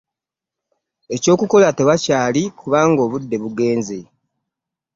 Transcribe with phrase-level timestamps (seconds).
[1.15, 3.99] Eky'okukola tewakyali kubanga obudde bugenze.